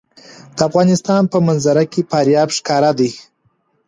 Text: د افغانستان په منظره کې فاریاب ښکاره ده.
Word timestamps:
د 0.55 0.57
افغانستان 0.69 1.21
په 1.31 1.37
منظره 1.47 1.83
کې 1.91 2.07
فاریاب 2.09 2.49
ښکاره 2.57 2.91
ده. 2.99 3.09